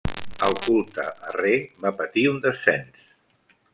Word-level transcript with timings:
El 0.45 0.55
culte 0.61 1.05
a 1.25 1.33
Re 1.35 1.53
va 1.85 1.91
patir 2.01 2.25
un 2.31 2.41
descens. 2.47 3.05